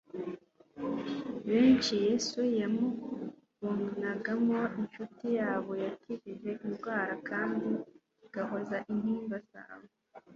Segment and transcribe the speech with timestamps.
[1.49, 2.37] Benshi Yesu
[3.63, 7.67] bamubonagamo inshuti yabo yabakijije indwara kandi
[8.25, 9.87] igahoza intimba zabo,